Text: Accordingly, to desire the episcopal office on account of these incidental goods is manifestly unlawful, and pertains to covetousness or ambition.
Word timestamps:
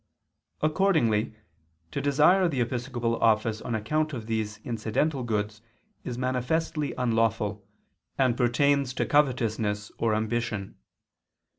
Accordingly, 0.63 1.35
to 1.91 2.01
desire 2.01 2.47
the 2.47 2.59
episcopal 2.59 3.17
office 3.21 3.61
on 3.61 3.75
account 3.75 4.13
of 4.13 4.25
these 4.25 4.57
incidental 4.63 5.21
goods 5.21 5.61
is 6.03 6.17
manifestly 6.17 6.95
unlawful, 6.97 7.63
and 8.17 8.35
pertains 8.35 8.95
to 8.95 9.05
covetousness 9.05 9.91
or 9.99 10.15
ambition. 10.15 10.73